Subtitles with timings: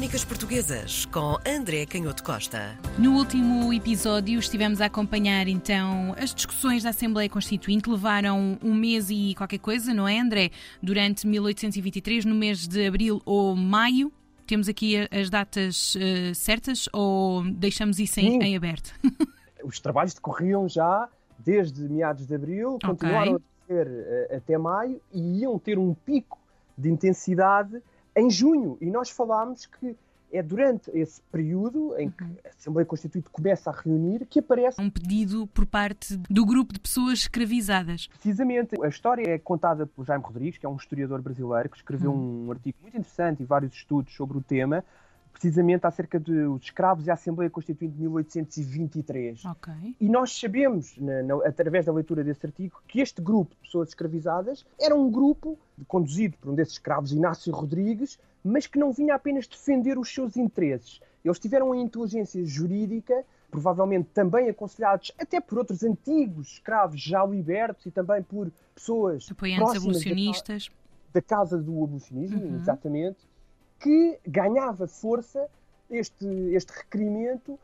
[0.00, 2.74] Crónicas Portuguesas com André Canhoto Costa.
[2.96, 7.90] No último episódio estivemos a acompanhar então as discussões da Assembleia Constituinte.
[7.90, 10.52] Levaram um mês e qualquer coisa, não é, André?
[10.82, 14.10] Durante 1823, no mês de abril ou maio.
[14.46, 18.94] Temos aqui as datas uh, certas ou deixamos isso em, em aberto?
[19.62, 22.88] Os trabalhos decorriam já desde meados de abril, okay.
[22.88, 23.38] continuaram a
[23.68, 26.38] decorrer uh, até maio e iam ter um pico
[26.78, 27.82] de intensidade
[28.20, 28.76] em junho.
[28.80, 29.96] E nós falámos que
[30.32, 32.36] é durante esse período em que uhum.
[32.44, 36.78] a Assembleia Constituinte começa a reunir que aparece um pedido por parte do grupo de
[36.78, 38.06] pessoas escravizadas.
[38.06, 38.80] Precisamente.
[38.80, 42.46] A história é contada por Jaime Rodrigues, que é um historiador brasileiro que escreveu uhum.
[42.46, 44.84] um artigo muito interessante e vários estudos sobre o tema,
[45.32, 49.44] precisamente acerca dos escravos e a Assembleia Constituinte de 1823.
[49.44, 49.96] Okay.
[50.00, 53.88] E nós sabemos, na, na, através da leitura desse artigo, que este grupo de pessoas
[53.90, 55.58] escravizadas era um grupo
[55.88, 60.36] conduzido por um desses escravos, Inácio Rodrigues, mas que não vinha apenas defender os seus
[60.36, 61.00] interesses.
[61.24, 67.86] Eles tiveram a inteligência jurídica, provavelmente também aconselhados até por outros antigos escravos já libertos
[67.86, 70.70] e também por pessoas apoiantes abolicionistas
[71.12, 72.56] da, da casa do abolicionismo, uhum.
[72.56, 73.18] exatamente,
[73.80, 75.48] que ganhava força
[75.90, 77.58] este, este requerimento,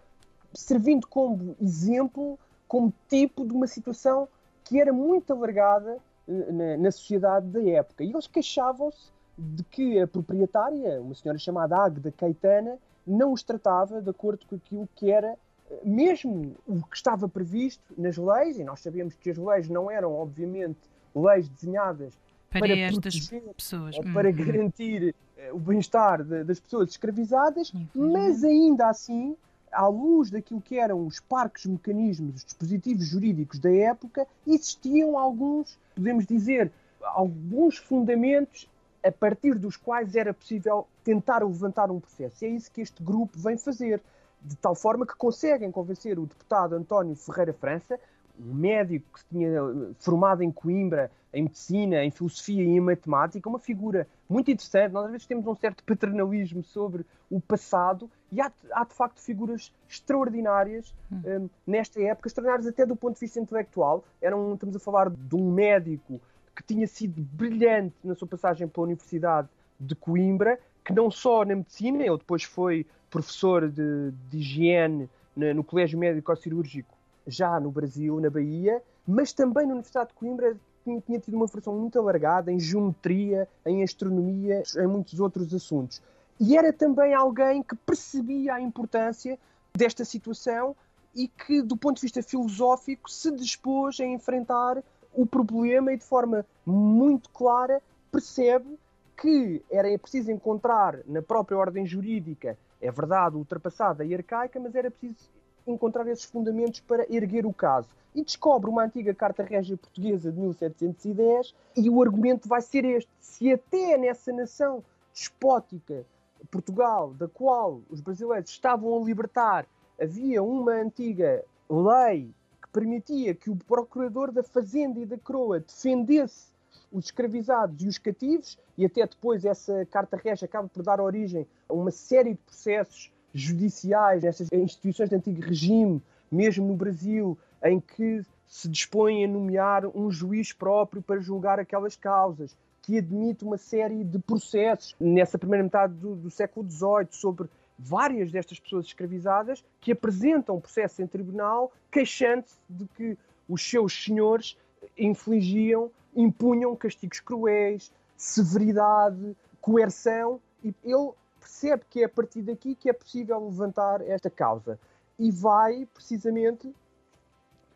[0.53, 4.27] servindo como exemplo, como tipo de uma situação
[4.64, 8.03] que era muito alargada eh, na, na sociedade da época.
[8.03, 14.01] E eles queixavam-se de que a proprietária, uma senhora chamada Águeda Caetana, não os tratava
[14.01, 15.36] de acordo com aquilo que era
[15.70, 19.91] eh, mesmo o que estava previsto nas leis, e nós sabemos que as leis não
[19.91, 20.80] eram, obviamente,
[21.14, 22.19] leis desenhadas
[22.61, 24.35] para, para estas pessoas, ou para uhum.
[24.35, 25.15] garantir
[25.51, 29.37] uh, o bem-estar das pessoas escravizadas, mas ainda assim,
[29.73, 35.79] à luz daquilo que eram os parques mecanismos, os dispositivos jurídicos da época, existiam alguns,
[35.95, 38.69] podemos dizer, alguns fundamentos
[39.05, 42.45] a partir dos quais era possível tentar levantar um processo.
[42.45, 44.03] E é isso que este grupo vem fazer,
[44.43, 48.01] de tal forma que conseguem convencer o deputado António Ferreira França,
[48.41, 52.80] um médico que se tinha eh, formado em Coimbra, em medicina, em filosofia e em
[52.80, 54.92] matemática, uma figura muito interessante.
[54.92, 59.20] Nós às vezes temos um certo paternalismo sobre o passado e há, há de facto
[59.20, 64.05] figuras extraordinárias um, nesta época, extraordinárias até do ponto de vista intelectual.
[64.20, 66.20] Era um, estamos a falar de um médico
[66.55, 69.48] que tinha sido brilhante na sua passagem pela Universidade
[69.79, 75.08] de Coimbra, que não só na medicina, ele depois foi professor de, de higiene
[75.55, 76.95] no Colégio Médico Cirúrgico
[77.27, 81.77] já no Brasil, na Bahia, mas também na Universidade de Coimbra tinha, tido uma formação
[81.77, 86.01] muito alargada em geometria, em astronomia, em muitos outros assuntos.
[86.39, 89.39] E era também alguém que percebia a importância
[89.77, 90.77] desta situação
[91.15, 94.83] e que, do ponto de vista filosófico, se dispôs a enfrentar
[95.15, 97.83] o problema e, de forma muito clara,
[98.13, 98.79] percebe
[99.17, 104.91] que era preciso encontrar na própria ordem jurídica, é verdade, ultrapassada e arcaica, mas era
[104.91, 105.31] preciso
[105.67, 107.89] encontrar esses fundamentos para erguer o caso.
[108.15, 113.11] E descobre uma antiga Carta Régia Portuguesa de 1710 e o argumento vai ser este.
[113.21, 114.83] Se até nessa nação
[115.13, 116.05] despótica,
[116.51, 119.67] Portugal, da qual os brasileiros estavam a libertar,
[120.01, 122.31] havia uma antiga lei
[122.63, 126.55] que permitia que o procurador da Fazenda e da Croa defendesse
[126.93, 131.47] os escravizados e os cativos, e até depois essa Carta Régia acaba por dar origem
[131.69, 137.79] a uma série de processos judiciais, essas instituições de antigo regime, mesmo no Brasil, em
[137.79, 143.58] que se dispõem a nomear um juiz próprio para julgar aquelas causas, que admite uma
[143.58, 147.49] série de processos nessa primeira metade do, do século XVIII sobre
[147.79, 153.19] várias destas pessoas escravizadas que apresentam processo em tribunal queixando-se de que
[153.49, 154.56] os seus senhores
[154.97, 161.11] infligiam, impunham castigos cruéis, severidade, coerção, e ele
[161.46, 164.79] percebe que é a partir daqui que é possível levantar esta causa
[165.17, 166.75] e vai precisamente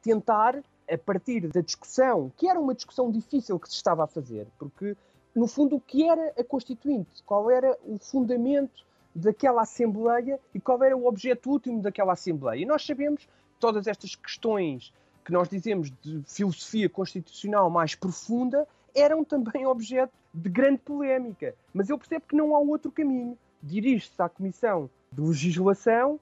[0.02, 0.60] tentar,
[0.90, 4.96] a partir da discussão, que era uma discussão difícil que se estava a fazer, porque
[5.34, 10.82] no fundo o que era a Constituinte, qual era o fundamento daquela Assembleia e qual
[10.82, 12.60] era o objeto último daquela Assembleia.
[12.60, 13.28] E nós sabemos
[13.60, 14.92] todas estas questões
[15.24, 21.54] que nós dizemos de filosofia constitucional mais profunda eram também objeto de grande polémica.
[21.72, 26.18] Mas eu percebo que não há outro caminho dirige-se à Comissão de Legislação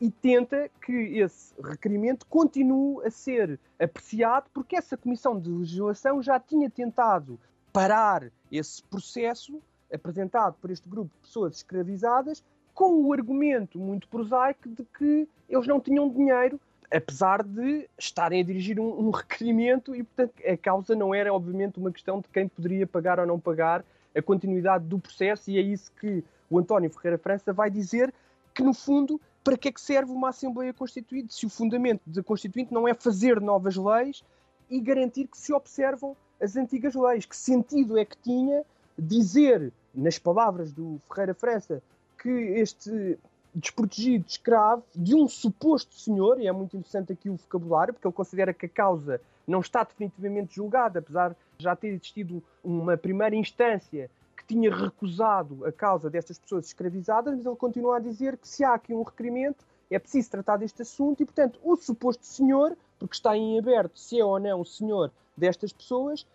[0.00, 6.40] e tenta que esse requerimento continue a ser apreciado, porque essa Comissão de Legislação já
[6.40, 7.38] tinha tentado
[7.72, 9.60] parar esse processo
[9.92, 12.42] apresentado por este grupo de pessoas escravizadas
[12.72, 16.58] com o argumento muito prosaico de que eles não tinham dinheiro,
[16.90, 21.78] apesar de estarem a dirigir um, um requerimento e, portanto, a causa não era, obviamente,
[21.78, 23.84] uma questão de quem poderia pagar ou não pagar
[24.16, 28.12] a continuidade do processo e é isso que o António Ferreira França vai dizer
[28.52, 32.22] que, no fundo, para que é que serve uma Assembleia Constituinte se o fundamento da
[32.22, 34.24] Constituinte não é fazer novas leis
[34.68, 37.24] e garantir que se observam as antigas leis?
[37.24, 38.64] Que sentido é que tinha
[38.98, 41.82] dizer, nas palavras do Ferreira França,
[42.20, 43.18] que este
[43.54, 48.14] desprotegido escravo de um suposto senhor, e é muito interessante aqui o vocabulário, porque ele
[48.14, 53.34] considera que a causa não está definitivamente julgada, apesar de já ter existido uma primeira
[53.34, 54.10] instância
[54.50, 58.74] tinha recusado a causa destas pessoas escravizadas, mas ele continua a dizer que se há
[58.74, 63.36] aqui um requerimento, é preciso tratar deste assunto e, portanto, o suposto senhor, porque está
[63.36, 66.26] em aberto se é ou não o senhor destas pessoas,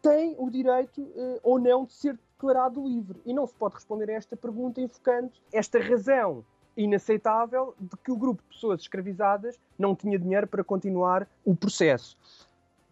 [0.00, 3.20] tem o direito uh, ou não de ser declarado livre.
[3.26, 6.42] E não se pode responder a esta pergunta enfocando esta razão
[6.74, 12.16] inaceitável de que o grupo de pessoas escravizadas não tinha dinheiro para continuar o processo.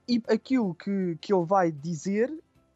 [0.06, 2.30] E aquilo que, que ele vai dizer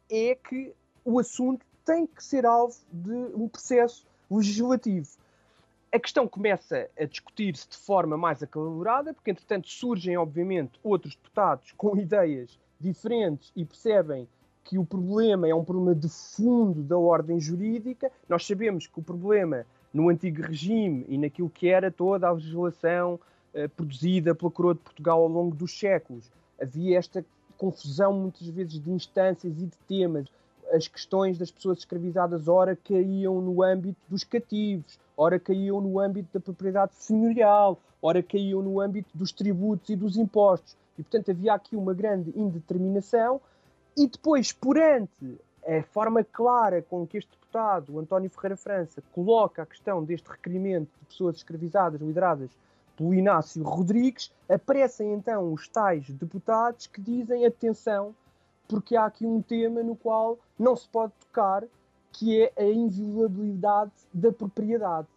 [0.09, 0.73] é que
[1.05, 5.09] o assunto tem que ser alvo de um processo legislativo.
[5.91, 11.73] A questão começa a discutir-se de forma mais acalorada, porque entretanto surgem, obviamente, outros deputados
[11.75, 14.27] com ideias diferentes e percebem
[14.63, 18.11] que o problema é um problema de fundo da ordem jurídica.
[18.29, 23.19] Nós sabemos que o problema no antigo regime e naquilo que era toda a legislação
[23.53, 26.31] uh, produzida pela coroa de Portugal ao longo dos séculos.
[26.61, 27.25] Havia esta
[27.57, 30.27] confusão muitas vezes de instâncias e de temas.
[30.71, 36.29] As questões das pessoas escravizadas ora caíam no âmbito dos cativos, ora caíam no âmbito
[36.33, 40.75] da propriedade senhorial, ora caíam no âmbito dos tributos e dos impostos.
[40.97, 43.41] E, portanto, havia aqui uma grande indeterminação.
[43.97, 49.65] E depois, perante a forma clara com que este deputado, António Ferreira França, coloca a
[49.65, 52.49] questão deste requerimento de pessoas escravizadas lideradas
[52.95, 58.13] pelo Inácio Rodrigues, aparecem então os tais deputados que dizem atenção,
[58.71, 61.65] porque há aqui um tema no qual não se pode tocar,
[62.13, 65.09] que é a inviolabilidade da propriedade.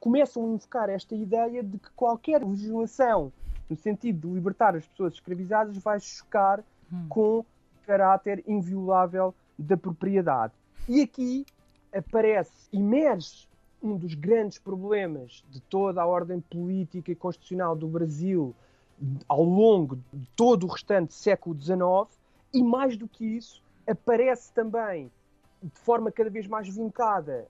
[0.00, 3.30] Começam a invocar esta ideia de que qualquer legislação
[3.68, 7.06] no sentido de libertar as pessoas escravizadas vai chocar hum.
[7.10, 7.44] com
[7.86, 10.54] caráter inviolável da propriedade.
[10.88, 11.44] E aqui
[11.94, 13.46] aparece, emerge
[13.82, 18.54] um dos grandes problemas de toda a ordem política e constitucional do Brasil
[19.28, 22.19] ao longo de todo o restante século XIX,
[22.52, 25.10] e mais do que isso, aparece também
[25.62, 27.46] de forma cada vez mais vincada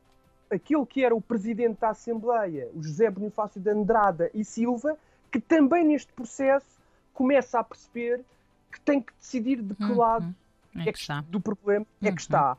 [0.51, 4.99] aquele que era o presidente da Assembleia, o José Bonifácio de Andrada e Silva,
[5.31, 6.67] que também neste processo
[7.15, 8.25] começa a perceber
[8.73, 9.97] que tem que decidir de que uhum.
[9.97, 10.35] lado
[10.75, 11.21] é, é que está.
[11.23, 12.17] do problema é que uhum.
[12.17, 12.57] está.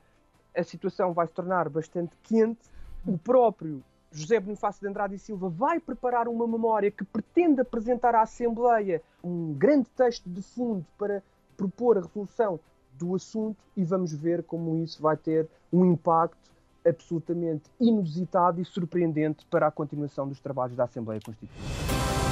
[0.55, 2.59] A situação vai se tornar bastante quente.
[3.05, 8.15] O próprio José Bonifácio de Andrade e Silva vai preparar uma memória que pretende apresentar
[8.15, 11.23] à Assembleia um grande texto de fundo para
[11.61, 12.59] propor a resolução
[12.93, 16.51] do assunto e vamos ver como isso vai ter um impacto
[16.85, 21.53] absolutamente inusitado e surpreendente para a continuação dos trabalhos da Assembleia Constituinte.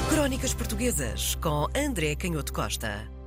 [0.08, 3.19] Crónicas Portuguesas com André Canhoto Costa.